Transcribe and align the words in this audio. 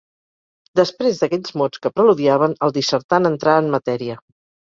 Després 0.79 1.19
d'aquells 1.19 1.53
mots 1.63 1.83
que 1.83 1.91
preludiaven, 1.99 2.57
el 2.67 2.73
dissertant 2.79 3.31
entrà 3.31 3.61
en 3.65 3.69
matèria. 3.79 4.19